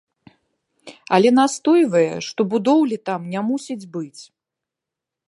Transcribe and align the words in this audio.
Але 1.17 1.29
настойвае, 1.39 2.09
што 2.29 2.41
будоўлі 2.53 2.97
там 3.11 3.21
не 3.35 3.41
мусіць 3.51 3.89
быць. 3.97 4.21